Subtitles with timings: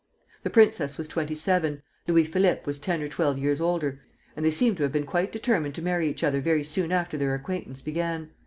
[0.41, 4.01] The princess was twenty seven, Louis Philippe was ten or twelve years older,
[4.35, 7.19] and they seem to have been quite determined to marry each other very soon after
[7.19, 8.31] their acquaintance began.